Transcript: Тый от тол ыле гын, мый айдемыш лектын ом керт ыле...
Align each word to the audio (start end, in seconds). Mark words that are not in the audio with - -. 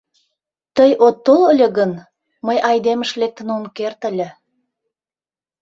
Тый 0.75 0.91
от 1.05 1.15
тол 1.25 1.41
ыле 1.51 1.67
гын, 1.77 1.91
мый 2.45 2.57
айдемыш 2.69 3.11
лектын 3.21 3.47
ом 3.55 3.63
керт 3.77 4.01
ыле... 4.09 4.29